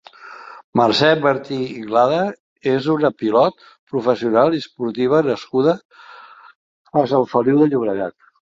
[0.79, 2.21] Mercè Martí Inglada
[2.71, 5.77] és una pilot professional i esportiva nascuda
[7.03, 8.21] a Sant Feliu de Llobregat.